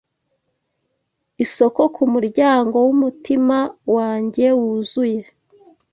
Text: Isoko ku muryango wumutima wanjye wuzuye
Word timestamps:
Isoko 1.43 1.81
ku 1.95 2.03
muryango 2.13 2.75
wumutima 2.85 3.57
wanjye 3.95 4.45
wuzuye 4.59 5.21